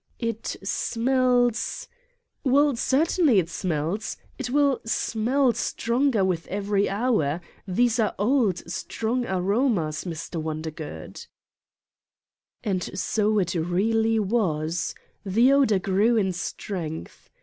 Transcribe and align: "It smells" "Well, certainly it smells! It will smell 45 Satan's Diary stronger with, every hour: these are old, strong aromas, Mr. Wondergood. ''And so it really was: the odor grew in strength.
"It 0.17 0.55
smells" 0.63 1.87
"Well, 2.43 2.75
certainly 2.75 3.37
it 3.37 3.49
smells! 3.49 4.17
It 4.39 4.49
will 4.49 4.81
smell 4.83 5.43
45 5.51 5.57
Satan's 5.57 5.73
Diary 5.73 5.83
stronger 5.99 6.25
with, 6.25 6.47
every 6.47 6.89
hour: 6.89 7.41
these 7.67 7.99
are 7.99 8.15
old, 8.17 8.63
strong 8.67 9.27
aromas, 9.27 10.03
Mr. 10.05 10.41
Wondergood. 10.41 11.27
''And 12.63 12.99
so 12.99 13.37
it 13.37 13.53
really 13.53 14.17
was: 14.17 14.95
the 15.23 15.53
odor 15.53 15.77
grew 15.77 16.17
in 16.17 16.33
strength. 16.33 17.29